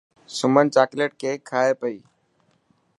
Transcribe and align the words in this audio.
سمن 0.37 0.65
چاڪليٽ 0.75 1.11
ڪيڪ 1.21 1.39
کائي 1.49 1.71
پئي. 1.81 1.97